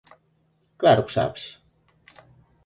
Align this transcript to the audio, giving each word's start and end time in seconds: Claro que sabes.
Claro 0.81 1.05
que 1.05 1.15
sabes. 1.17 1.43